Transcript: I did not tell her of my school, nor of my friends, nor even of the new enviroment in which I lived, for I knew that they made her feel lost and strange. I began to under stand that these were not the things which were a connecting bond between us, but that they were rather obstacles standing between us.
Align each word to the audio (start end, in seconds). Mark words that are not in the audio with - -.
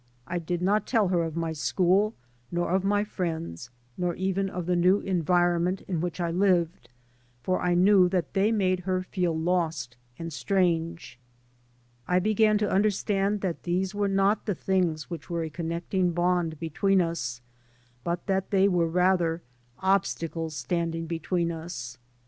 I 0.25 0.39
did 0.39 0.63
not 0.63 0.87
tell 0.87 1.09
her 1.09 1.21
of 1.21 1.35
my 1.35 1.53
school, 1.53 2.15
nor 2.51 2.71
of 2.71 2.83
my 2.83 3.03
friends, 3.03 3.69
nor 3.99 4.15
even 4.15 4.49
of 4.49 4.65
the 4.65 4.75
new 4.75 4.99
enviroment 4.99 5.81
in 5.81 6.01
which 6.01 6.19
I 6.19 6.31
lived, 6.31 6.89
for 7.43 7.61
I 7.61 7.75
knew 7.75 8.09
that 8.09 8.33
they 8.33 8.51
made 8.51 8.79
her 8.79 9.03
feel 9.03 9.37
lost 9.37 9.97
and 10.17 10.33
strange. 10.33 11.19
I 12.07 12.17
began 12.17 12.57
to 12.57 12.73
under 12.73 12.89
stand 12.89 13.41
that 13.41 13.61
these 13.61 13.93
were 13.93 14.07
not 14.07 14.47
the 14.47 14.55
things 14.55 15.11
which 15.11 15.29
were 15.29 15.43
a 15.43 15.51
connecting 15.51 16.13
bond 16.13 16.59
between 16.59 16.99
us, 16.99 17.39
but 18.03 18.25
that 18.25 18.49
they 18.49 18.67
were 18.67 18.87
rather 18.89 19.43
obstacles 19.83 20.55
standing 20.55 21.05
between 21.05 21.51
us. 21.51 21.99